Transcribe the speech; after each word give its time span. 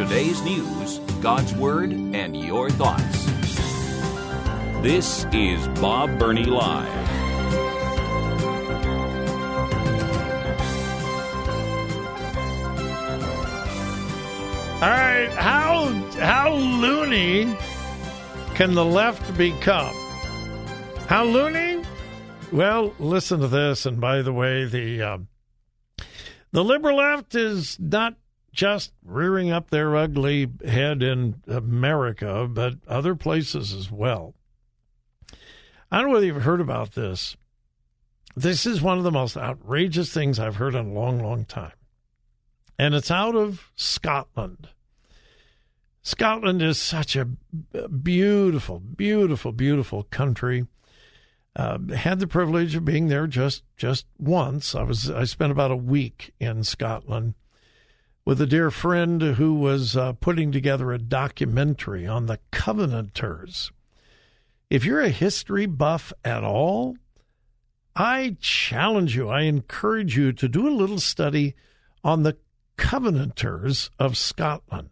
Today's 0.00 0.40
news, 0.40 0.98
God's 1.20 1.54
Word, 1.54 1.92
and 1.92 2.34
your 2.34 2.70
thoughts. 2.70 3.26
This 4.80 5.26
is 5.30 5.68
Bob 5.78 6.18
Burney 6.18 6.44
Live. 6.44 6.88
All 14.76 14.88
right, 14.88 15.28
how 15.36 15.88
how 16.18 16.54
loony 16.54 17.54
can 18.54 18.72
the 18.74 18.86
left 18.86 19.36
become? 19.36 19.94
How 21.08 21.24
loony? 21.24 21.84
Well, 22.50 22.94
listen 22.98 23.40
to 23.40 23.48
this. 23.48 23.84
And 23.84 24.00
by 24.00 24.22
the 24.22 24.32
way, 24.32 24.64
the 24.64 25.02
uh, 25.02 25.18
the 26.52 26.64
liberal 26.64 26.96
left 26.96 27.34
is 27.34 27.78
not 27.78 28.16
just 28.52 28.92
rearing 29.04 29.50
up 29.50 29.70
their 29.70 29.96
ugly 29.96 30.48
head 30.64 31.02
in 31.02 31.42
America, 31.46 32.48
but 32.50 32.74
other 32.88 33.14
places 33.14 33.72
as 33.72 33.90
well. 33.90 34.34
I 35.90 35.98
don't 35.98 36.08
know 36.08 36.14
whether 36.14 36.26
you've 36.26 36.42
heard 36.42 36.60
about 36.60 36.92
this. 36.92 37.36
This 38.36 38.64
is 38.64 38.80
one 38.80 38.98
of 38.98 39.04
the 39.04 39.10
most 39.10 39.36
outrageous 39.36 40.12
things 40.12 40.38
I've 40.38 40.56
heard 40.56 40.74
in 40.74 40.86
a 40.86 40.92
long, 40.92 41.22
long 41.22 41.44
time. 41.44 41.72
And 42.78 42.94
it's 42.94 43.10
out 43.10 43.34
of 43.34 43.70
Scotland. 43.74 44.68
Scotland 46.02 46.62
is 46.62 46.80
such 46.80 47.16
a 47.16 47.26
beautiful, 47.88 48.80
beautiful, 48.80 49.52
beautiful 49.52 50.04
country. 50.04 50.66
Uh, 51.54 51.78
had 51.94 52.20
the 52.20 52.26
privilege 52.26 52.76
of 52.76 52.84
being 52.84 53.08
there 53.08 53.26
just 53.26 53.64
just 53.76 54.06
once. 54.18 54.74
I 54.74 54.84
was 54.84 55.10
I 55.10 55.24
spent 55.24 55.52
about 55.52 55.72
a 55.72 55.76
week 55.76 56.32
in 56.38 56.62
Scotland 56.62 57.34
with 58.24 58.40
a 58.40 58.46
dear 58.46 58.70
friend 58.70 59.22
who 59.22 59.54
was 59.54 59.96
uh, 59.96 60.12
putting 60.14 60.52
together 60.52 60.92
a 60.92 60.98
documentary 60.98 62.06
on 62.06 62.26
the 62.26 62.38
Covenanters. 62.52 63.70
If 64.68 64.84
you're 64.84 65.00
a 65.00 65.08
history 65.08 65.66
buff 65.66 66.12
at 66.24 66.44
all, 66.44 66.96
I 67.96 68.36
challenge 68.40 69.16
you, 69.16 69.28
I 69.28 69.42
encourage 69.42 70.16
you 70.16 70.32
to 70.32 70.48
do 70.48 70.68
a 70.68 70.70
little 70.70 71.00
study 71.00 71.54
on 72.04 72.22
the 72.22 72.36
Covenanters 72.76 73.90
of 73.98 74.16
Scotland. 74.16 74.90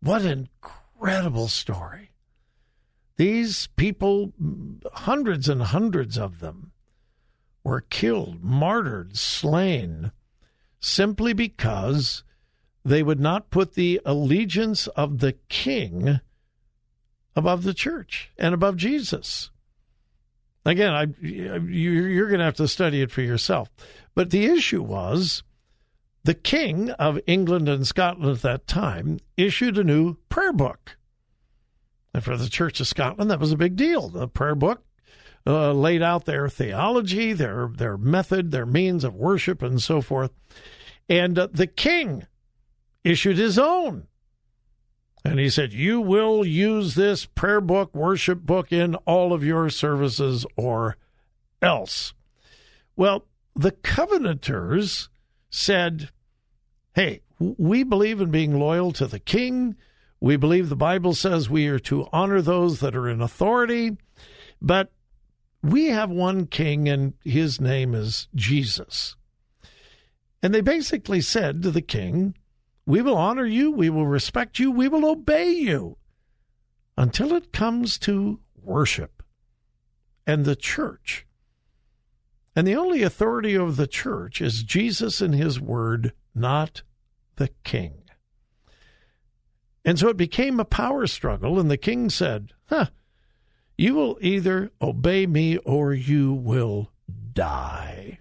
What 0.00 0.22
an 0.22 0.48
incredible 0.48 1.48
story. 1.48 2.12
These 3.16 3.68
people, 3.76 4.32
hundreds 4.92 5.48
and 5.48 5.62
hundreds 5.62 6.18
of 6.18 6.40
them, 6.40 6.72
were 7.64 7.80
killed, 7.80 8.44
martyred, 8.44 9.16
slain 9.16 10.12
simply 10.80 11.32
because 11.32 12.22
they 12.84 13.02
would 13.02 13.20
not 13.20 13.50
put 13.50 13.74
the 13.74 14.00
allegiance 14.04 14.86
of 14.88 15.18
the 15.18 15.32
king 15.48 16.20
above 17.34 17.64
the 17.64 17.74
church 17.74 18.30
and 18.38 18.54
above 18.54 18.76
Jesus. 18.76 19.50
Again, 20.64 20.92
I, 20.92 21.06
you're 21.20 22.28
going 22.28 22.38
to 22.38 22.44
have 22.44 22.56
to 22.56 22.66
study 22.66 23.02
it 23.02 23.10
for 23.10 23.22
yourself. 23.22 23.70
But 24.14 24.30
the 24.30 24.46
issue 24.46 24.82
was 24.82 25.42
the 26.24 26.34
king 26.34 26.90
of 26.92 27.20
England 27.26 27.68
and 27.68 27.86
Scotland 27.86 28.36
at 28.36 28.42
that 28.42 28.66
time 28.66 29.20
issued 29.36 29.78
a 29.78 29.84
new 29.84 30.16
prayer 30.28 30.52
book. 30.52 30.96
And 32.12 32.24
for 32.24 32.36
the 32.36 32.48
Church 32.48 32.80
of 32.80 32.88
Scotland, 32.88 33.30
that 33.30 33.38
was 33.38 33.52
a 33.52 33.56
big 33.56 33.76
deal. 33.76 34.08
The 34.08 34.26
prayer 34.26 34.54
book 34.54 34.82
uh, 35.46 35.72
laid 35.72 36.02
out 36.02 36.24
their 36.24 36.48
theology, 36.48 37.32
their 37.32 37.68
their 37.68 37.96
method, 37.96 38.50
their 38.50 38.66
means 38.66 39.04
of 39.04 39.14
worship, 39.14 39.62
and 39.62 39.80
so 39.80 40.00
forth. 40.00 40.32
And 41.08 41.38
uh, 41.38 41.48
the 41.52 41.66
king 41.66 42.26
issued 43.04 43.38
his 43.38 43.58
own. 43.58 44.08
And 45.24 45.38
he 45.38 45.50
said, 45.50 45.72
You 45.72 46.00
will 46.00 46.44
use 46.44 46.94
this 46.94 47.26
prayer 47.26 47.60
book, 47.60 47.94
worship 47.94 48.42
book 48.42 48.72
in 48.72 48.94
all 49.06 49.32
of 49.32 49.44
your 49.44 49.70
services 49.70 50.46
or 50.56 50.96
else. 51.60 52.14
Well, 52.96 53.26
the 53.54 53.72
Covenanters 53.72 55.08
said, 55.50 56.10
Hey, 56.94 57.22
we 57.38 57.82
believe 57.82 58.20
in 58.20 58.30
being 58.30 58.58
loyal 58.58 58.92
to 58.92 59.06
the 59.06 59.18
king. 59.18 59.76
We 60.20 60.36
believe 60.36 60.68
the 60.68 60.76
Bible 60.76 61.14
says 61.14 61.50
we 61.50 61.66
are 61.66 61.78
to 61.80 62.08
honor 62.12 62.40
those 62.40 62.80
that 62.80 62.96
are 62.96 63.08
in 63.08 63.20
authority. 63.20 63.96
But 64.62 64.90
we 65.62 65.86
have 65.86 66.10
one 66.10 66.46
king, 66.46 66.88
and 66.88 67.14
his 67.24 67.60
name 67.60 67.94
is 67.94 68.28
Jesus. 68.34 69.16
And 70.42 70.54
they 70.54 70.60
basically 70.60 71.20
said 71.20 71.62
to 71.62 71.70
the 71.70 71.82
king, 71.82 72.36
We 72.86 73.02
will 73.02 73.16
honor 73.16 73.46
you, 73.46 73.70
we 73.70 73.90
will 73.90 74.06
respect 74.06 74.58
you, 74.58 74.70
we 74.70 74.88
will 74.88 75.04
obey 75.04 75.50
you 75.50 75.96
until 76.96 77.32
it 77.34 77.52
comes 77.52 77.98
to 77.98 78.40
worship 78.54 79.22
and 80.26 80.44
the 80.44 80.56
church. 80.56 81.26
And 82.54 82.66
the 82.66 82.76
only 82.76 83.02
authority 83.02 83.54
of 83.54 83.76
the 83.76 83.86
church 83.86 84.40
is 84.40 84.62
Jesus 84.62 85.20
and 85.20 85.34
his 85.34 85.60
word, 85.60 86.12
not 86.34 86.82
the 87.36 87.50
king. 87.64 88.02
And 89.84 89.98
so 89.98 90.08
it 90.08 90.16
became 90.16 90.58
a 90.58 90.64
power 90.64 91.06
struggle, 91.06 91.60
and 91.60 91.70
the 91.70 91.76
king 91.76 92.10
said, 92.10 92.52
Huh, 92.66 92.86
you 93.76 93.94
will 93.94 94.18
either 94.20 94.70
obey 94.80 95.26
me 95.26 95.56
or 95.58 95.92
you 95.92 96.32
will 96.32 96.90
die 97.32 98.18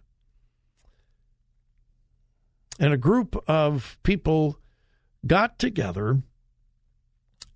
and 2.80 2.94
a 2.94 2.98
group 2.98 3.42
of 3.48 3.98
people 4.04 4.60
got 5.26 5.58
together 5.58 6.22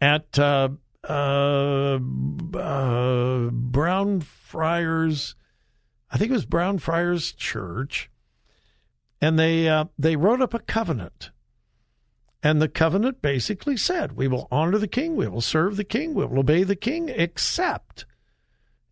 at 0.02 0.40
uh, 0.40 0.70
uh, 1.08 2.00
uh, 2.58 3.50
Brown 3.52 4.22
Friars, 4.22 5.36
I 6.10 6.18
think 6.18 6.32
it 6.32 6.34
was 6.34 6.46
Brown 6.46 6.78
Friars 6.78 7.34
Church, 7.34 8.10
and 9.22 9.38
they 9.38 9.68
uh, 9.68 9.86
they 9.98 10.16
wrote 10.16 10.42
up 10.42 10.54
a 10.54 10.60
covenant. 10.60 11.32
And 12.42 12.62
the 12.62 12.70
covenant 12.70 13.22
basically 13.22 13.76
said, 13.76 14.14
We 14.14 14.28
will 14.28 14.48
honor 14.50 14.78
the 14.78 14.88
king, 14.88 15.16
we 15.16 15.28
will 15.28 15.42
serve 15.42 15.76
the 15.76 15.84
king, 15.84 16.14
we 16.14 16.26
will 16.26 16.40
obey 16.40 16.64
the 16.64 16.76
king, 16.76 17.10
except 17.10 18.06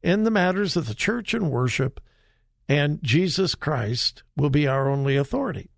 in 0.03 0.23
the 0.23 0.31
matters 0.31 0.75
of 0.75 0.87
the 0.87 0.93
church 0.93 1.33
and 1.33 1.49
worship, 1.49 2.01
and 2.67 3.01
Jesus 3.01 3.55
Christ 3.55 4.23
will 4.35 4.49
be 4.49 4.67
our 4.67 4.89
only 4.89 5.15
authority 5.15 5.69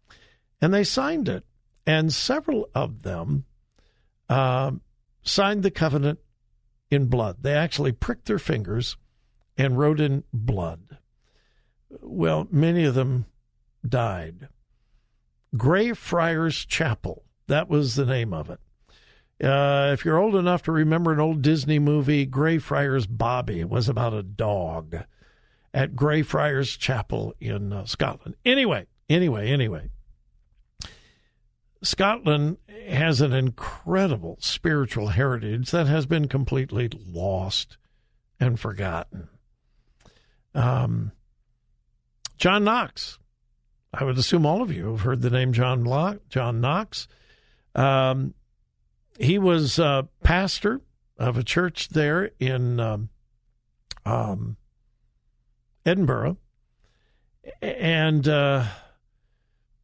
and 0.62 0.74
they 0.74 0.84
signed 0.84 1.30
it. 1.30 1.46
And 1.86 2.14
several 2.14 2.70
of 2.76 3.04
them 3.04 3.46
uh, 4.28 4.72
signed 5.24 5.64
the 5.64 5.72
covenant 5.72 6.20
in 6.92 7.08
blood. 7.08 7.38
They 7.42 7.54
actually 7.54 7.94
pricked 7.94 8.26
their 8.26 8.40
fingers 8.40 8.96
and 9.58 9.78
wrote 9.78 10.00
in 10.00 10.24
blood. 10.32 10.98
Well, 12.02 12.48
many 12.52 12.86
of 12.86 12.94
them 12.94 13.26
died. 13.88 14.50
Grey 15.58 15.94
Friars 15.94 16.64
Chapel, 16.66 17.24
that 17.50 17.70
was 17.70 17.96
the 17.96 18.06
name 18.06 18.34
of 18.34 18.50
it. 18.50 18.60
Uh, 19.44 19.92
if 19.94 20.04
you're 20.04 20.18
old 20.18 20.36
enough 20.36 20.64
to 20.64 20.72
remember 20.72 21.14
an 21.14 21.20
old 21.20 21.42
Disney 21.42 21.80
movie, 21.80 22.26
Greyfriars 22.26 23.06
Bobby, 23.06 23.64
was 23.64 23.88
about 23.88 24.14
a 24.14 24.24
dog 24.24 25.04
at 25.74 25.96
Greyfriars 25.96 26.76
Chapel 26.76 27.34
in 27.40 27.72
uh, 27.72 27.86
Scotland. 27.86 28.36
Anyway, 28.44 28.88
anyway, 29.10 29.50
anyway, 29.50 29.90
Scotland 31.82 32.58
has 32.88 33.22
an 33.22 33.32
incredible 33.32 34.38
spiritual 34.42 35.08
heritage 35.08 35.72
that 35.72 35.88
has 35.88 36.06
been 36.06 36.28
completely 36.28 36.90
lost 37.08 37.78
and 38.40 38.60
forgotten. 38.60 39.30
Um, 40.54 41.12
John 42.38 42.64
Knox. 42.64 43.20
I 43.94 44.04
would 44.04 44.18
assume 44.18 44.46
all 44.46 44.62
of 44.62 44.72
you 44.72 44.92
have 44.92 45.02
heard 45.02 45.22
the 45.22 45.30
name 45.30 45.54
John 45.54 45.84
John 46.30 46.62
Knox. 46.62 47.08
Um, 47.80 48.34
he 49.18 49.40
was 49.40 49.80
a 49.80 50.10
pastor 50.22 50.82
of 51.18 51.38
a 51.38 51.44
church 51.44 51.90
there 51.90 52.32
in 52.38 52.80
um, 52.80 53.10
um, 54.06 54.58
Edinburgh, 55.86 56.38
and 57.62 58.28
uh, 58.28 58.66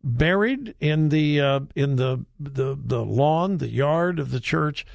buried 0.04 0.76
in 0.82 1.08
the 1.08 1.40
uh, 1.40 1.60
in 1.74 1.96
the, 1.96 2.26
the 2.38 2.78
the 2.78 3.04
lawn, 3.06 3.60
the 3.60 3.70
yard 3.70 4.20
of 4.20 4.32
the 4.32 4.42
church, 4.42 4.86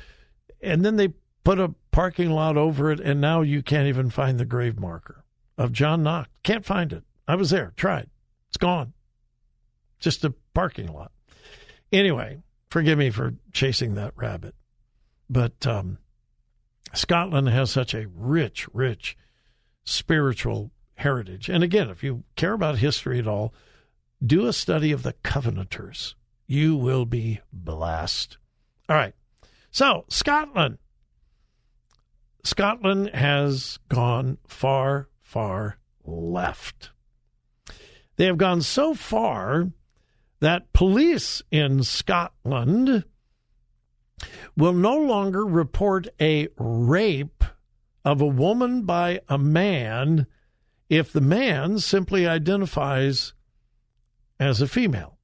and 0.61 0.85
then 0.85 0.97
they 0.97 1.14
put 1.43 1.58
a 1.58 1.75
parking 1.93 2.31
lot 2.31 2.58
over 2.58 2.93
it, 2.93 3.00
and 3.00 3.19
now 3.19 3.41
you 3.41 3.62
can't 3.62 3.88
even 3.88 4.11
find 4.11 4.38
the 4.38 4.44
grave 4.44 4.79
marker 4.79 5.25
of 5.56 5.73
John 5.73 6.02
Knox. 6.02 6.29
Can't 6.43 6.67
find 6.67 6.93
it. 6.93 7.05
I 7.26 7.35
was 7.35 7.49
there, 7.49 7.73
tried. 7.76 8.11
It's 8.49 8.58
gone. 8.58 8.93
Just 9.99 10.23
a 10.23 10.35
parking 10.52 10.93
lot. 10.93 11.12
Anyway, 11.93 12.43
forgive 12.70 12.99
me 12.99 13.11
for 13.11 13.34
chasing 13.52 13.94
that 13.94 14.12
rabbit, 14.17 14.55
but 15.28 15.67
um, 15.67 15.99
Scotland 16.94 17.49
has 17.49 17.70
such 17.70 17.94
a 17.94 18.06
rich, 18.08 18.69
rich 18.72 19.17
spiritual 19.84 20.70
heritage. 20.94 21.49
And 21.49 21.62
again, 21.62 21.90
if 21.90 22.02
you 22.02 22.25
care 22.37 22.52
about 22.52 22.78
history 22.78 23.19
at 23.19 23.26
all, 23.26 23.52
do 24.25 24.46
a 24.46 24.52
study 24.52 24.93
of 24.93 25.02
the 25.02 25.14
Covenanters. 25.25 26.14
You 26.46 26.76
will 26.76 27.06
be 27.06 27.40
blessed. 27.52 28.38
All 28.88 28.96
right. 28.96 29.14
So, 29.70 30.05
Scotland. 30.08 30.78
Scotland 32.43 33.11
has 33.14 33.78
gone 33.88 34.38
far, 34.46 35.08
far 35.20 35.78
left. 36.05 36.90
They 38.16 38.26
have 38.26 38.38
gone 38.38 38.62
so 38.62 38.94
far 38.94 39.70
that 40.40 40.72
police 40.72 41.42
in 41.50 41.82
Scotland 41.82 43.04
will 44.56 44.72
no 44.72 44.96
longer 44.96 45.44
report 45.44 46.08
a 46.20 46.48
rape 46.58 47.44
of 48.04 48.20
a 48.20 48.26
woman 48.26 48.82
by 48.82 49.20
a 49.28 49.38
man 49.38 50.26
if 50.88 51.12
the 51.12 51.20
man 51.20 51.78
simply 51.78 52.26
identifies 52.26 53.32
as 54.38 54.60
a 54.60 54.66
female. 54.66 55.19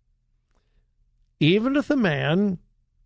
Even 1.41 1.77
if 1.77 1.89
the 1.89 1.97
man 1.97 2.59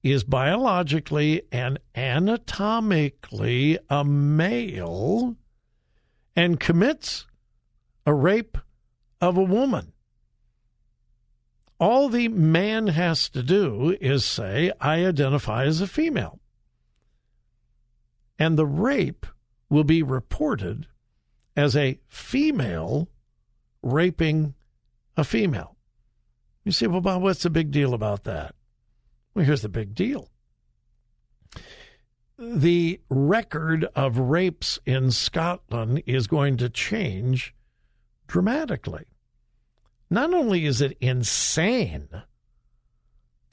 is 0.03 0.25
biologically 0.25 1.43
and 1.53 1.79
anatomically 1.95 3.79
a 3.89 4.05
male 4.05 5.37
and 6.35 6.61
commits 6.61 7.27
a 8.07 8.15
rape 8.15 8.57
of 9.21 9.37
a 9.37 9.43
woman. 9.43 9.93
All 11.81 12.11
the 12.11 12.29
man 12.29 12.89
has 12.89 13.31
to 13.31 13.43
do 13.43 13.97
is 14.03 14.23
say, 14.23 14.71
I 14.81 15.07
identify 15.07 15.65
as 15.65 15.81
a 15.81 15.87
female. 15.87 16.39
And 18.39 18.59
the 18.59 18.67
rape 18.67 19.27
will 19.71 19.85
be 19.85 20.03
reported 20.03 20.87
as 21.57 21.75
a 21.75 21.99
female 22.07 23.09
raping 23.83 24.55
a 25.17 25.25
female. 25.25 25.77
You 26.65 26.73
say, 26.73 26.87
well, 26.87 27.01
Bob, 27.01 27.23
what's 27.23 27.43
the 27.43 27.51
big 27.51 27.71
deal 27.71 27.95
about 27.95 28.25
that? 28.25 28.55
Well, 29.35 29.47
here's 29.47 29.63
the 29.63 29.71
big 29.71 29.95
deal. 29.95 30.29
The 32.39 33.01
record 33.09 33.87
of 33.97 34.19
rapes 34.19 34.79
in 34.85 35.11
Scotland 35.11 36.03
is 36.07 36.27
going 36.27 36.59
to 36.59 36.69
change 36.69 37.55
dramatically. 38.27 39.05
Not 40.11 40.35
only 40.35 40.67
is 40.67 40.81
it 40.81 40.99
insane 41.01 42.09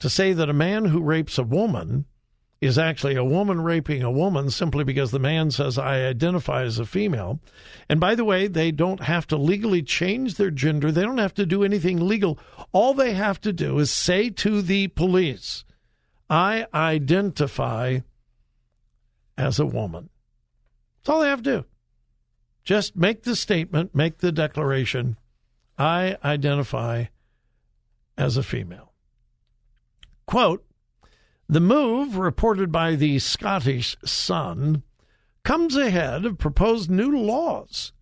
to 0.00 0.10
say 0.10 0.32
that 0.32 0.50
a 0.50 0.54
man 0.54 0.86
who 0.86 1.00
rapes 1.00 1.38
a 1.38 1.44
woman 1.44 2.06
is 2.60 2.76
actually 2.76 3.14
a 3.14 3.24
woman 3.24 3.60
raping 3.60 4.02
a 4.02 4.10
woman 4.10 4.50
simply 4.50 4.82
because 4.82 5.12
the 5.12 5.20
man 5.20 5.52
says, 5.52 5.78
I 5.78 6.06
identify 6.06 6.64
as 6.64 6.80
a 6.80 6.84
female. 6.84 7.40
And 7.88 8.00
by 8.00 8.16
the 8.16 8.24
way, 8.24 8.48
they 8.48 8.72
don't 8.72 9.04
have 9.04 9.28
to 9.28 9.36
legally 9.36 9.82
change 9.82 10.34
their 10.34 10.50
gender, 10.50 10.90
they 10.90 11.02
don't 11.02 11.18
have 11.18 11.34
to 11.34 11.46
do 11.46 11.62
anything 11.62 12.06
legal. 12.06 12.38
All 12.72 12.94
they 12.94 13.12
have 13.12 13.40
to 13.42 13.52
do 13.52 13.78
is 13.78 13.92
say 13.92 14.28
to 14.30 14.60
the 14.60 14.88
police, 14.88 15.64
I 16.28 16.66
identify 16.74 18.00
as 19.36 19.60
a 19.60 19.66
woman. 19.66 20.10
That's 20.98 21.10
all 21.10 21.20
they 21.20 21.28
have 21.28 21.42
to 21.44 21.58
do. 21.58 21.64
Just 22.64 22.96
make 22.96 23.22
the 23.22 23.36
statement, 23.36 23.94
make 23.94 24.18
the 24.18 24.32
declaration 24.32 25.16
I 25.78 26.16
identify 26.24 27.04
as 28.16 28.36
a 28.36 28.42
female. 28.42 28.92
Quote 30.26 30.64
The 31.48 31.60
move, 31.60 32.16
reported 32.16 32.72
by 32.72 32.96
the 32.96 33.20
Scottish 33.20 33.96
Sun, 34.04 34.82
comes 35.44 35.76
ahead 35.76 36.24
of 36.24 36.36
proposed 36.36 36.90
new 36.90 37.16
laws 37.16 37.92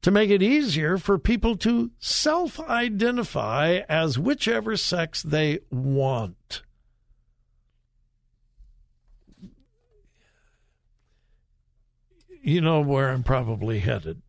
to 0.00 0.10
make 0.10 0.30
it 0.30 0.42
easier 0.42 0.98
for 0.98 1.18
people 1.18 1.56
to 1.58 1.90
self 1.98 2.58
identify 2.60 3.82
as 3.88 4.18
whichever 4.18 4.76
sex 4.76 5.22
they 5.22 5.60
want. 5.70 6.62
You 12.42 12.60
know 12.60 12.80
where 12.80 13.10
I'm 13.10 13.22
probably 13.22 13.78
headed, 13.78 14.22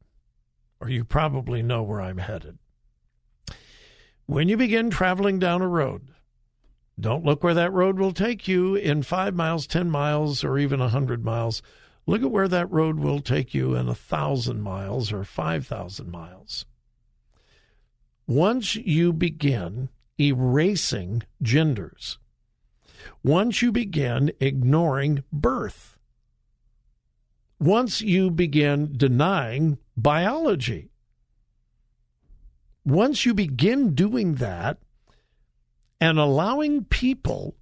or 0.79 0.89
you 0.89 1.03
probably 1.03 1.63
know 1.63 1.81
where 1.81 1.99
I'm 1.99 2.19
headed. 2.19 2.59
When 4.25 4.47
you 4.47 4.55
begin 4.55 4.89
traveling 4.89 5.37
down 5.37 5.61
a 5.61 5.67
road, 5.67 6.07
don't 6.99 7.25
look 7.25 7.43
where 7.43 7.53
that 7.53 7.73
road 7.73 7.99
will 7.99 8.13
take 8.13 8.47
you 8.47 8.75
in 8.75 9.03
five 9.03 9.35
miles, 9.35 9.67
10 9.67 9.89
miles, 9.89 10.43
or 10.43 10.57
even 10.57 10.79
a 10.79 10.85
100 10.85 11.25
miles. 11.25 11.61
Look 12.05 12.21
at 12.21 12.31
where 12.31 12.47
that 12.47 12.71
road 12.71 12.99
will 12.99 13.19
take 13.19 13.53
you 13.53 13.75
in 13.75 13.85
a 13.87 13.97
1,000 13.97 14.61
miles 14.61 15.11
or 15.11 15.25
5,000 15.25 16.09
miles. 16.09 16.65
Once 18.25 18.75
you 18.75 19.11
begin 19.11 19.89
erasing 20.17 21.23
genders, 21.41 22.17
once 23.23 23.61
you 23.61 23.71
begin 23.71 24.31
ignoring 24.39 25.23
birth, 25.33 25.97
once 27.59 28.01
you 28.01 28.31
begin 28.31 28.93
denying 28.95 29.77
biology, 29.97 30.92
once 32.85 33.25
you 33.25 33.33
begin 33.33 33.93
doing 33.95 34.35
that 34.35 34.77
and 36.01 36.19
allowing 36.19 36.83
people 36.85 37.55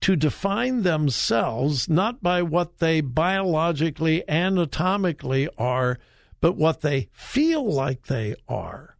to 0.00 0.16
define 0.16 0.82
themselves 0.82 1.88
not 1.88 2.22
by 2.22 2.42
what 2.42 2.78
they 2.78 3.00
biologically, 3.00 4.22
anatomically 4.28 5.48
are, 5.58 5.98
but 6.40 6.56
what 6.56 6.80
they 6.80 7.08
feel 7.12 7.64
like 7.70 8.06
they 8.06 8.34
are, 8.48 8.96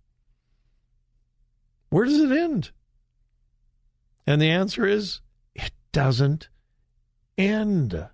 where 1.89 2.05
does 2.05 2.21
it 2.21 2.33
end? 2.33 2.71
And 4.27 4.41
the 4.41 4.51
answer 4.51 4.87
is 4.87 5.21
it 5.55 5.73
doesn't 5.93 6.49
end. 7.39 8.09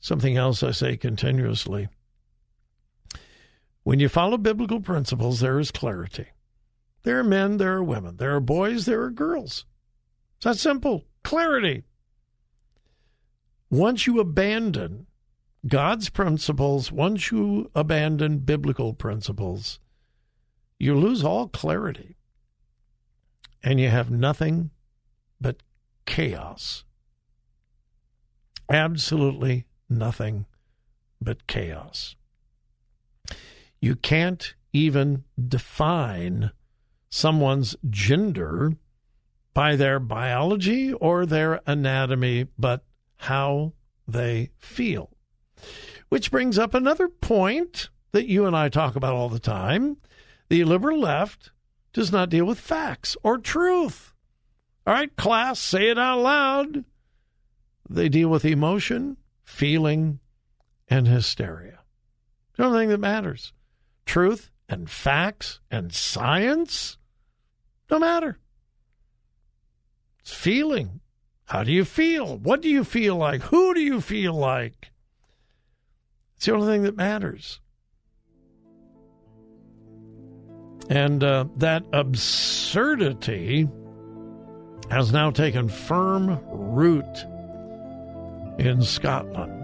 Something 0.00 0.36
else 0.36 0.62
I 0.62 0.72
say 0.72 0.96
continuously 0.96 1.88
when 3.88 4.00
you 4.00 4.08
follow 4.10 4.36
biblical 4.36 4.82
principles, 4.82 5.40
there 5.40 5.58
is 5.58 5.70
clarity. 5.70 6.26
There 7.04 7.20
are 7.20 7.24
men, 7.24 7.56
there 7.56 7.76
are 7.76 7.82
women, 7.82 8.18
there 8.18 8.34
are 8.34 8.40
boys, 8.40 8.84
there 8.84 9.00
are 9.00 9.10
girls. 9.10 9.64
It's 10.36 10.44
that 10.44 10.58
simple. 10.58 11.06
Clarity. 11.24 11.84
Once 13.70 14.06
you 14.06 14.20
abandon 14.20 15.06
God's 15.66 16.10
principles, 16.10 16.92
once 16.92 17.30
you 17.30 17.70
abandon 17.74 18.40
biblical 18.40 18.92
principles, 18.92 19.80
you 20.78 20.94
lose 20.94 21.24
all 21.24 21.48
clarity 21.48 22.18
and 23.62 23.80
you 23.80 23.88
have 23.88 24.10
nothing 24.10 24.70
but 25.40 25.62
chaos. 26.04 26.84
Absolutely 28.68 29.64
nothing 29.88 30.44
but 31.22 31.46
chaos. 31.46 32.16
You 33.80 33.96
can't 33.96 34.54
even 34.72 35.24
define 35.38 36.50
someone's 37.08 37.76
gender 37.88 38.72
by 39.54 39.76
their 39.76 39.98
biology 39.98 40.92
or 40.92 41.26
their 41.26 41.60
anatomy, 41.66 42.46
but 42.58 42.84
how 43.16 43.72
they 44.06 44.50
feel. 44.58 45.10
Which 46.08 46.30
brings 46.30 46.58
up 46.58 46.74
another 46.74 47.08
point 47.08 47.88
that 48.12 48.26
you 48.28 48.46
and 48.46 48.56
I 48.56 48.68
talk 48.68 48.96
about 48.96 49.14
all 49.14 49.28
the 49.28 49.38
time. 49.38 49.98
The 50.48 50.64
liberal 50.64 50.98
left 50.98 51.50
does 51.92 52.12
not 52.12 52.30
deal 52.30 52.44
with 52.44 52.58
facts 52.58 53.16
or 53.22 53.38
truth. 53.38 54.14
All 54.86 54.94
right, 54.94 55.14
class, 55.16 55.60
say 55.60 55.90
it 55.90 55.98
out 55.98 56.20
loud. 56.20 56.84
They 57.90 58.08
deal 58.08 58.28
with 58.28 58.44
emotion, 58.44 59.16
feeling, 59.44 60.20
and 60.88 61.06
hysteria. 61.06 61.80
The 62.56 62.64
only 62.64 62.80
thing 62.80 62.88
that 62.90 62.98
matters 62.98 63.52
truth 64.08 64.50
and 64.68 64.90
facts 64.90 65.60
and 65.70 65.92
science 65.92 66.98
don't 67.88 68.00
matter. 68.00 68.38
It's 70.20 70.34
feeling. 70.34 71.00
How 71.46 71.62
do 71.62 71.72
you 71.72 71.84
feel? 71.84 72.36
What 72.36 72.60
do 72.60 72.68
you 72.68 72.84
feel 72.84 73.16
like? 73.16 73.42
Who 73.42 73.72
do 73.72 73.80
you 73.80 74.00
feel 74.00 74.34
like? 74.34 74.90
It's 76.36 76.46
the 76.46 76.52
only 76.52 76.66
thing 76.66 76.82
that 76.82 76.96
matters. 76.96 77.60
And 80.90 81.24
uh, 81.24 81.46
that 81.56 81.84
absurdity 81.92 83.68
has 84.90 85.12
now 85.12 85.30
taken 85.30 85.68
firm 85.68 86.38
root 86.50 87.04
in 88.58 88.82
Scotland. 88.82 89.57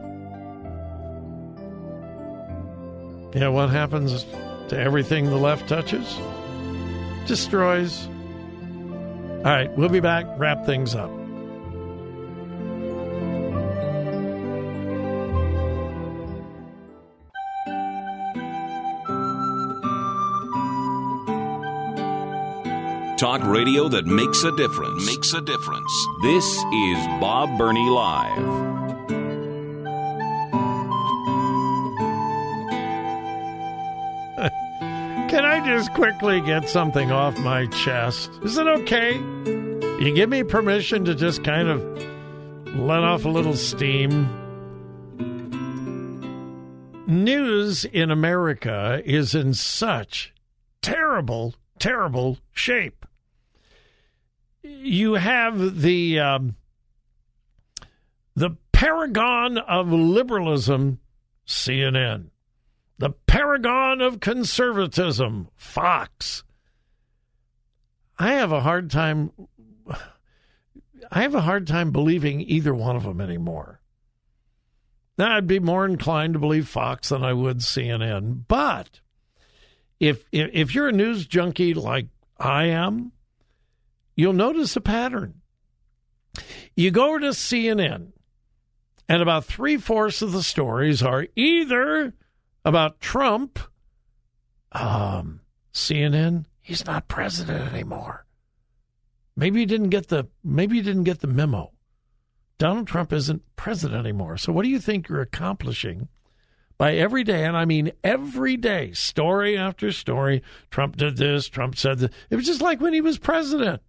Yeah, 3.35 3.49
what 3.49 3.71
happens 3.71 4.25
to 4.69 4.79
everything 4.79 5.27
the 5.27 5.37
left 5.37 5.69
touches? 5.69 6.19
Destroys. 7.27 8.07
All 9.39 9.51
right, 9.51 9.77
we'll 9.77 9.89
be 9.89 9.99
back, 9.99 10.25
wrap 10.39 10.65
things 10.65 10.95
up. 10.95 11.11
Talk 23.19 23.43
radio 23.45 23.89
that 23.89 24.07
makes 24.07 24.45
a 24.45 24.55
difference. 24.57 25.07
Makes 25.07 25.35
a 25.35 25.41
difference. 25.41 26.07
This 26.23 26.45
is 26.45 27.07
Bob 27.21 27.59
Burney 27.59 27.89
Live. 27.89 28.74
Just 35.65 35.95
quickly 35.95 36.43
get 36.43 36.69
something 36.69 37.11
off 37.11 37.39
my 37.39 37.67
chest? 37.67 38.31
Is 38.43 38.59
it 38.59 38.67
okay? 38.67 39.15
You 39.15 40.13
give 40.15 40.29
me 40.29 40.43
permission 40.43 41.07
to 41.07 41.15
just 41.15 41.43
kind 41.43 41.69
of 41.69 41.83
let 42.77 43.03
off 43.03 43.25
a 43.25 43.29
little 43.29 43.57
steam? 43.57 44.29
News 47.07 47.85
in 47.87 48.11
America 48.11 49.01
is 49.05 49.35
in 49.35 49.55
such 49.55 50.35
terrible, 50.83 51.55
terrible 51.79 52.39
shape. 52.53 53.07
You 54.63 55.15
have 55.15 55.81
the 55.81 56.21
um, 56.21 56.57
the 58.37 58.51
paragon 58.73 59.59
of 59.59 59.91
liberalism, 59.93 61.01
CNN 61.47 62.31
the 62.99 63.11
paragon 63.27 64.01
of 64.01 64.21
conservatism, 64.21 65.49
Fox. 65.57 66.45
I 68.19 68.35
have 68.35 68.53
a 68.53 68.61
hard 68.61 68.91
time 68.91 69.33
I 71.11 71.23
have 71.23 71.35
a 71.35 71.43
hard 71.43 71.67
time 71.67 71.91
believing 71.91 72.41
either 72.41 72.75
one 72.75 72.97
of 72.97 73.05
them 73.05 73.21
anymore. 73.21 73.81
Now 75.17 75.37
I'd 75.37 75.47
be 75.47 75.61
more 75.61 75.85
inclined 75.85 76.33
to 76.35 76.41
believe 76.41 76.69
Fox 76.69 77.11
than 77.11 77.23
I 77.23 77.33
would 77.33 77.59
CNN, 77.59 78.45
but 78.49 79.01
if 80.01 80.25
if, 80.33 80.75
you're 80.75 80.89
a 80.89 80.93
news 80.93 81.27
junkie 81.27 81.75
like 81.75 82.09
I 82.39 82.65
am, 82.65 83.13
you'll 84.17 84.33
notice 84.33 84.77
a 84.77 84.81
pattern. 84.81 85.41
You 86.75 86.91
go 86.91 87.19
to 87.19 87.29
CNN, 87.29 88.13
and 89.09 89.23
about 89.23 89.45
three 89.45 89.77
fourths 89.77 90.21
of 90.21 90.33
the 90.33 90.43
stories 90.43 91.01
are 91.01 91.29
either 91.37 92.13
about 92.65 93.01
Trump, 93.01 93.59
um, 94.73 95.41
CNN, 95.73 96.47
he's 96.61 96.87
not 96.87 97.09
president 97.09 97.73
anymore. 97.73 98.27
Maybe 99.37 99.61
you 99.61 99.67
didn't 99.67 99.91
get 99.91 100.09
the 100.09 100.29
maybe 100.43 100.77
you 100.77 100.83
didn't 100.83 101.05
get 101.05 101.21
the 101.21 101.27
memo. 101.27 101.73
Donald 102.59 102.87
Trump 102.87 103.13
isn't 103.13 103.43
president 103.57 103.99
anymore. 103.99 104.37
So 104.37 104.53
what 104.53 104.63
do 104.63 104.69
you 104.69 104.79
think 104.79 105.09
you're 105.09 105.21
accomplishing 105.21 106.09
by 106.77 106.95
every 106.95 107.23
day, 107.23 107.45
and 107.45 107.57
I 107.57 107.65
mean 107.65 107.93
every 108.03 108.57
day, 108.57 108.93
story 108.93 109.57
after 109.57 109.93
story, 109.93 110.43
Trump 110.71 110.97
did 110.97 111.17
this, 111.17 111.49
Trump 111.49 111.77
said 111.77 111.99
that. 112.01 112.13
It 112.31 112.37
was 112.37 112.47
just 112.47 112.63
like 112.63 112.81
when 112.81 112.93
he 112.93 113.01
was 113.01 113.19
president. 113.19 113.81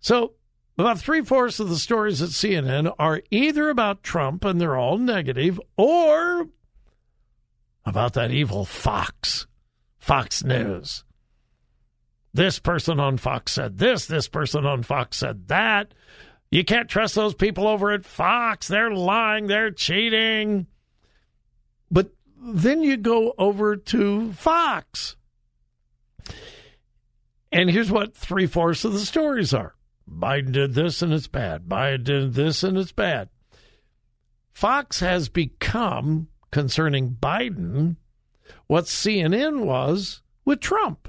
So 0.00 0.34
about 0.76 0.98
three 0.98 1.22
fourths 1.22 1.60
of 1.60 1.70
the 1.70 1.78
stories 1.78 2.20
at 2.20 2.30
CNN 2.30 2.92
are 2.98 3.22
either 3.30 3.70
about 3.70 4.02
Trump 4.02 4.44
and 4.44 4.60
they're 4.60 4.76
all 4.76 4.98
negative, 4.98 5.58
or 5.76 6.48
about 7.84 8.14
that 8.14 8.30
evil 8.30 8.64
Fox, 8.64 9.46
Fox 9.98 10.42
News. 10.44 11.04
This 12.32 12.58
person 12.58 12.98
on 12.98 13.16
Fox 13.16 13.52
said 13.52 13.78
this, 13.78 14.06
this 14.06 14.28
person 14.28 14.66
on 14.66 14.82
Fox 14.82 15.18
said 15.18 15.48
that. 15.48 15.94
You 16.50 16.64
can't 16.64 16.88
trust 16.88 17.14
those 17.14 17.34
people 17.34 17.66
over 17.66 17.92
at 17.92 18.04
Fox. 18.04 18.68
They're 18.68 18.92
lying, 18.92 19.46
they're 19.46 19.70
cheating. 19.70 20.66
But 21.90 22.10
then 22.40 22.82
you 22.82 22.96
go 22.96 23.34
over 23.38 23.76
to 23.76 24.32
Fox. 24.32 25.16
And 27.52 27.70
here's 27.70 27.90
what 27.90 28.16
three 28.16 28.46
fourths 28.46 28.84
of 28.84 28.92
the 28.92 28.98
stories 28.98 29.54
are 29.54 29.76
Biden 30.10 30.52
did 30.52 30.74
this 30.74 31.02
and 31.02 31.12
it's 31.12 31.28
bad. 31.28 31.66
Biden 31.66 32.04
did 32.04 32.34
this 32.34 32.64
and 32.64 32.76
it's 32.76 32.92
bad. 32.92 33.28
Fox 34.52 35.00
has 35.00 35.28
become 35.28 36.28
concerning 36.54 37.16
Biden 37.20 37.96
what 38.68 38.84
CNN 38.84 39.64
was 39.64 40.22
with 40.44 40.60
Trump. 40.60 41.08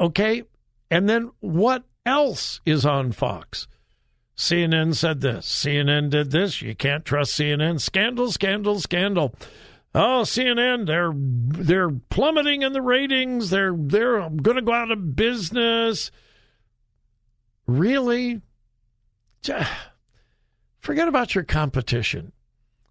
Okay? 0.00 0.42
And 0.90 1.08
then 1.08 1.30
what 1.38 1.84
else 2.04 2.60
is 2.66 2.84
on 2.84 3.12
Fox? 3.12 3.68
CNN 4.36 4.96
said 4.96 5.20
this. 5.20 5.46
CNN 5.46 6.10
did 6.10 6.32
this. 6.32 6.60
You 6.60 6.74
can't 6.74 7.04
trust 7.04 7.38
CNN. 7.38 7.80
Scandal, 7.80 8.32
scandal, 8.32 8.80
scandal. 8.80 9.32
Oh, 9.94 10.22
CNN, 10.24 10.86
they're 10.86 11.12
they're 11.14 11.90
plummeting 11.90 12.62
in 12.62 12.72
the 12.72 12.82
ratings. 12.82 13.50
They're 13.50 13.76
they're 13.76 14.28
going 14.28 14.56
to 14.56 14.62
go 14.62 14.72
out 14.72 14.90
of 14.90 15.14
business. 15.14 16.10
Really? 17.64 18.40
Forget 20.80 21.06
about 21.06 21.36
your 21.36 21.44
competition. 21.44 22.32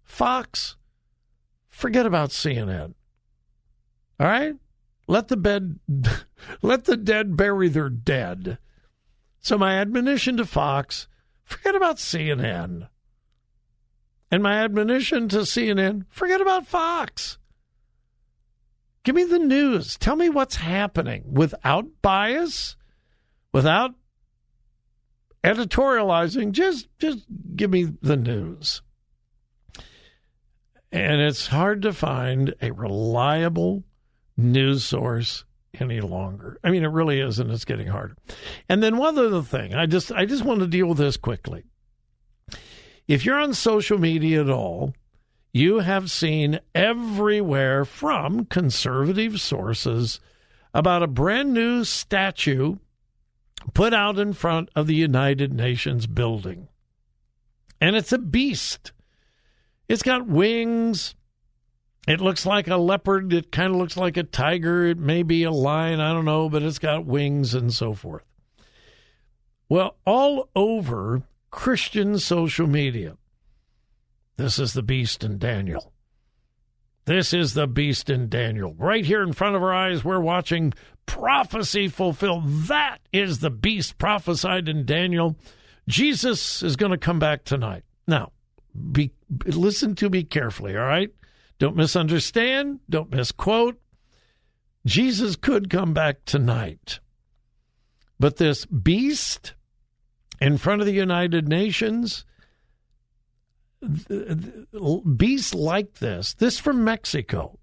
Fox, 0.08 0.76
forget 1.68 2.06
about 2.06 2.30
CNN. 2.30 2.94
All 4.18 4.26
right? 4.26 4.54
Let 5.06 5.28
the 5.28 5.36
bed 5.36 5.78
let 6.62 6.86
the 6.86 6.96
dead 6.96 7.36
bury 7.36 7.68
their 7.68 7.90
dead. 7.90 8.58
So 9.38 9.56
my 9.56 9.74
admonition 9.74 10.36
to 10.38 10.44
Fox, 10.44 11.06
forget 11.44 11.76
about 11.76 11.98
CNN. 11.98 12.88
And 14.30 14.42
my 14.42 14.54
admonition 14.64 15.28
to 15.28 15.38
CNN, 15.38 16.06
forget 16.08 16.40
about 16.40 16.66
Fox. 16.66 17.38
Give 19.04 19.14
me 19.14 19.24
the 19.24 19.38
news. 19.38 19.96
Tell 19.96 20.16
me 20.16 20.28
what's 20.28 20.56
happening 20.56 21.32
without 21.32 21.86
bias, 22.02 22.76
without 23.52 23.94
editorializing. 25.44 26.52
Just 26.52 26.88
just 26.98 27.24
give 27.54 27.70
me 27.70 27.92
the 28.02 28.16
news. 28.16 28.82
And 30.90 31.20
it's 31.20 31.48
hard 31.48 31.82
to 31.82 31.92
find 31.92 32.54
a 32.62 32.70
reliable 32.70 33.84
news 34.36 34.84
source 34.84 35.44
any 35.78 36.00
longer. 36.00 36.58
I 36.64 36.70
mean, 36.70 36.84
it 36.84 36.88
really 36.88 37.20
is, 37.20 37.38
and 37.38 37.50
it's 37.50 37.64
getting 37.64 37.88
harder. 37.88 38.16
And 38.68 38.82
then 38.82 38.96
one 38.96 39.18
other 39.18 39.42
thing, 39.42 39.74
I 39.74 39.86
just 39.86 40.10
I 40.12 40.24
just 40.24 40.44
want 40.44 40.60
to 40.60 40.66
deal 40.66 40.86
with 40.86 40.98
this 40.98 41.16
quickly. 41.16 41.64
If 43.06 43.24
you're 43.24 43.38
on 43.38 43.54
social 43.54 43.98
media 43.98 44.42
at 44.42 44.50
all, 44.50 44.94
you 45.52 45.78
have 45.80 46.10
seen 46.10 46.60
everywhere 46.74 47.84
from 47.84 48.44
conservative 48.46 49.40
sources 49.40 50.20
about 50.74 51.02
a 51.02 51.06
brand 51.06 51.54
new 51.54 51.84
statue 51.84 52.76
put 53.74 53.94
out 53.94 54.18
in 54.18 54.32
front 54.32 54.68
of 54.76 54.86
the 54.86 54.94
United 54.94 55.52
Nations 55.52 56.06
building. 56.06 56.68
And 57.80 57.96
it's 57.96 58.12
a 58.12 58.18
beast. 58.18 58.92
It's 59.88 60.02
got 60.02 60.26
wings. 60.26 61.14
It 62.06 62.20
looks 62.20 62.46
like 62.46 62.68
a 62.68 62.76
leopard. 62.76 63.32
It 63.32 63.52
kind 63.52 63.72
of 63.72 63.78
looks 63.78 63.96
like 63.96 64.16
a 64.16 64.22
tiger. 64.22 64.86
It 64.86 64.98
may 64.98 65.22
be 65.22 65.44
a 65.44 65.50
lion. 65.50 66.00
I 66.00 66.12
don't 66.12 66.24
know, 66.24 66.48
but 66.48 66.62
it's 66.62 66.78
got 66.78 67.06
wings 67.06 67.54
and 67.54 67.72
so 67.72 67.94
forth. 67.94 68.24
Well, 69.68 69.96
all 70.06 70.48
over 70.56 71.22
Christian 71.50 72.18
social 72.18 72.66
media, 72.66 73.16
this 74.36 74.58
is 74.58 74.72
the 74.72 74.82
beast 74.82 75.24
in 75.24 75.38
Daniel. 75.38 75.92
This 77.04 77.32
is 77.32 77.54
the 77.54 77.66
beast 77.66 78.10
in 78.10 78.28
Daniel. 78.28 78.74
Right 78.78 79.04
here 79.04 79.22
in 79.22 79.32
front 79.32 79.56
of 79.56 79.62
our 79.62 79.72
eyes, 79.72 80.04
we're 80.04 80.20
watching 80.20 80.74
prophecy 81.06 81.88
fulfilled. 81.88 82.44
That 82.68 82.98
is 83.12 83.40
the 83.40 83.50
beast 83.50 83.96
prophesied 83.96 84.68
in 84.68 84.84
Daniel. 84.84 85.36
Jesus 85.88 86.62
is 86.62 86.76
going 86.76 86.92
to 86.92 86.98
come 86.98 87.18
back 87.18 87.44
tonight. 87.44 87.84
Now, 88.06 88.32
be 88.92 89.12
listen 89.44 89.94
to 89.96 90.08
me 90.08 90.22
carefully, 90.24 90.76
all 90.76 90.86
right? 90.86 91.10
Don't 91.58 91.76
misunderstand, 91.76 92.80
don't 92.88 93.10
misquote. 93.10 93.80
Jesus 94.86 95.36
could 95.36 95.68
come 95.68 95.92
back 95.92 96.24
tonight. 96.24 97.00
But 98.20 98.36
this 98.36 98.64
beast 98.66 99.54
in 100.40 100.56
front 100.58 100.80
of 100.80 100.86
the 100.86 100.92
United 100.92 101.48
Nations, 101.48 102.24
beasts 105.16 105.54
like 105.54 105.94
this, 105.94 106.34
this 106.34 106.58
from 106.58 106.84
Mexico. 106.84 107.58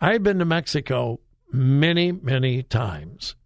I've 0.00 0.22
been 0.22 0.38
to 0.38 0.44
Mexico 0.44 1.20
many, 1.52 2.12
many 2.12 2.62
times. 2.62 3.36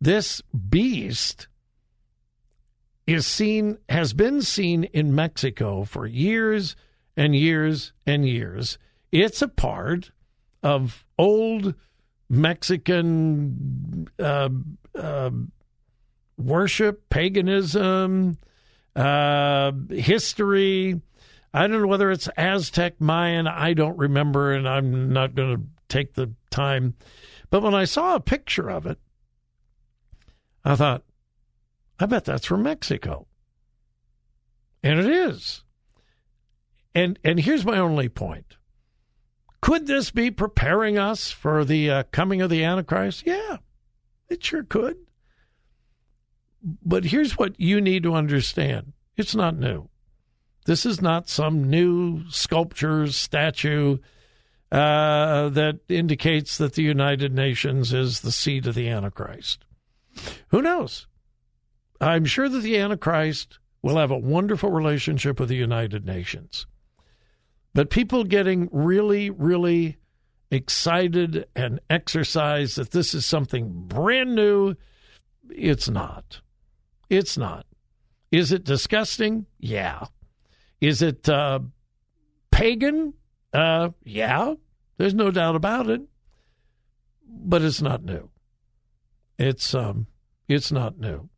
This 0.00 0.42
beast 0.68 1.48
is 3.12 3.26
seen 3.26 3.78
has 3.88 4.12
been 4.12 4.42
seen 4.42 4.84
in 4.84 5.14
Mexico 5.14 5.84
for 5.84 6.06
years 6.06 6.76
and 7.16 7.34
years 7.34 7.92
and 8.06 8.28
years. 8.28 8.78
It's 9.12 9.42
a 9.42 9.48
part 9.48 10.12
of 10.62 11.04
old 11.18 11.74
Mexican 12.28 14.08
uh, 14.18 14.48
uh, 14.94 15.30
worship, 16.38 17.08
paganism, 17.10 18.38
uh, 18.94 19.72
history. 19.90 21.00
I 21.52 21.66
don't 21.66 21.82
know 21.82 21.88
whether 21.88 22.10
it's 22.10 22.28
Aztec, 22.36 23.00
Mayan. 23.00 23.46
I 23.46 23.74
don't 23.74 23.98
remember, 23.98 24.52
and 24.52 24.68
I'm 24.68 25.12
not 25.12 25.34
going 25.34 25.56
to 25.56 25.62
take 25.88 26.14
the 26.14 26.32
time. 26.50 26.94
But 27.50 27.62
when 27.62 27.74
I 27.74 27.84
saw 27.84 28.14
a 28.14 28.20
picture 28.20 28.70
of 28.70 28.86
it, 28.86 28.98
I 30.64 30.76
thought, 30.76 31.02
I 32.00 32.06
bet 32.06 32.24
that's 32.24 32.46
from 32.46 32.62
Mexico. 32.62 33.26
And 34.82 34.98
it 34.98 35.06
is. 35.06 35.62
And 36.94 37.18
and 37.22 37.38
here's 37.38 37.64
my 37.64 37.78
only 37.78 38.08
point. 38.08 38.56
Could 39.60 39.86
this 39.86 40.10
be 40.10 40.30
preparing 40.30 40.96
us 40.96 41.30
for 41.30 41.64
the 41.64 41.90
uh, 41.90 42.02
coming 42.10 42.40
of 42.40 42.50
the 42.50 42.64
Antichrist? 42.64 43.24
Yeah, 43.26 43.58
it 44.28 44.42
sure 44.42 44.64
could. 44.64 44.96
But 46.62 47.04
here's 47.04 47.38
what 47.38 47.60
you 47.60 47.80
need 47.80 48.02
to 48.04 48.14
understand 48.14 48.94
it's 49.16 49.34
not 49.34 49.56
new. 49.56 49.88
This 50.66 50.86
is 50.86 51.00
not 51.00 51.28
some 51.28 51.68
new 51.68 52.28
sculpture, 52.30 53.06
statue 53.08 53.98
uh, 54.72 55.48
that 55.50 55.80
indicates 55.88 56.58
that 56.58 56.74
the 56.74 56.82
United 56.82 57.34
Nations 57.34 57.92
is 57.92 58.20
the 58.20 58.32
seat 58.32 58.66
of 58.66 58.74
the 58.74 58.88
Antichrist. 58.88 59.64
Who 60.48 60.62
knows? 60.62 61.06
I'm 62.00 62.24
sure 62.24 62.48
that 62.48 62.60
the 62.60 62.78
Antichrist 62.78 63.58
will 63.82 63.96
have 63.96 64.10
a 64.10 64.18
wonderful 64.18 64.70
relationship 64.70 65.38
with 65.38 65.48
the 65.48 65.56
United 65.56 66.06
Nations. 66.06 66.66
But 67.74 67.90
people 67.90 68.24
getting 68.24 68.68
really, 68.72 69.30
really 69.30 69.98
excited 70.50 71.46
and 71.54 71.80
exercised 71.88 72.76
that 72.76 72.90
this 72.90 73.14
is 73.14 73.24
something 73.24 73.84
brand 73.86 74.34
new, 74.34 74.74
it's 75.50 75.88
not. 75.88 76.40
It's 77.08 77.38
not. 77.38 77.66
Is 78.32 78.52
it 78.52 78.64
disgusting? 78.64 79.46
Yeah. 79.58 80.06
Is 80.80 81.02
it 81.02 81.28
uh, 81.28 81.60
pagan? 82.50 83.14
Uh, 83.52 83.90
yeah. 84.04 84.54
There's 84.96 85.14
no 85.14 85.30
doubt 85.30 85.56
about 85.56 85.88
it. 85.88 86.02
But 87.26 87.62
it's 87.62 87.80
not 87.80 88.04
new. 88.04 88.30
It's 89.38 89.74
um, 89.74 90.06
it's 90.48 90.72
not 90.72 90.98
new. 90.98 91.28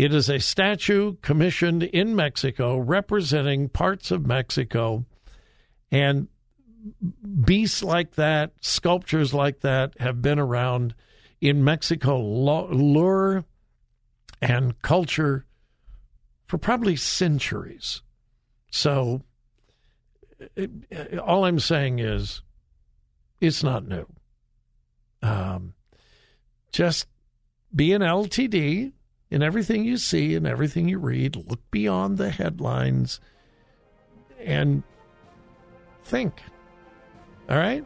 It 0.00 0.14
is 0.14 0.30
a 0.30 0.40
statue 0.40 1.16
commissioned 1.20 1.82
in 1.82 2.16
Mexico 2.16 2.78
representing 2.78 3.68
parts 3.68 4.10
of 4.10 4.24
Mexico. 4.24 5.04
And 5.92 6.28
beasts 7.44 7.82
like 7.82 8.14
that, 8.14 8.52
sculptures 8.62 9.34
like 9.34 9.60
that, 9.60 9.92
have 10.00 10.22
been 10.22 10.38
around 10.38 10.94
in 11.42 11.64
Mexico 11.64 12.18
lore 12.18 13.44
and 14.40 14.80
culture 14.80 15.44
for 16.46 16.56
probably 16.56 16.96
centuries. 16.96 18.00
So, 18.70 19.20
it, 20.56 21.18
all 21.18 21.44
I'm 21.44 21.60
saying 21.60 21.98
is 21.98 22.40
it's 23.38 23.62
not 23.62 23.86
new. 23.86 24.06
Um, 25.20 25.74
just 26.72 27.06
be 27.76 27.92
an 27.92 28.00
LTD 28.00 28.92
in 29.30 29.42
everything 29.42 29.84
you 29.84 29.96
see 29.96 30.34
and 30.34 30.46
everything 30.46 30.88
you 30.88 30.98
read. 30.98 31.36
Look 31.36 31.60
beyond 31.70 32.18
the 32.18 32.30
headlines 32.30 33.20
and 34.38 34.82
think. 36.04 36.42
All 37.48 37.56
right? 37.56 37.84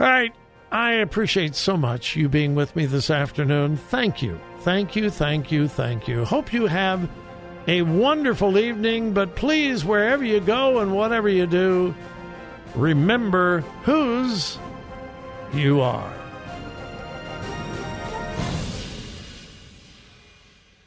All 0.00 0.06
right. 0.06 0.32
I 0.72 0.94
appreciate 0.94 1.54
so 1.54 1.76
much 1.76 2.16
you 2.16 2.28
being 2.28 2.56
with 2.56 2.74
me 2.74 2.86
this 2.86 3.08
afternoon. 3.08 3.76
Thank 3.76 4.22
you. 4.22 4.40
Thank 4.60 4.96
you. 4.96 5.08
Thank 5.08 5.52
you. 5.52 5.68
Thank 5.68 6.08
you. 6.08 6.24
Hope 6.24 6.52
you 6.52 6.66
have 6.66 7.08
a 7.68 7.82
wonderful 7.82 8.58
evening, 8.58 9.12
but 9.12 9.36
please, 9.36 9.84
wherever 9.84 10.24
you 10.24 10.40
go 10.40 10.80
and 10.80 10.94
whatever 10.94 11.28
you 11.28 11.46
do, 11.46 11.94
remember 12.74 13.60
whose 13.84 14.58
you 15.52 15.80
are. 15.80 16.23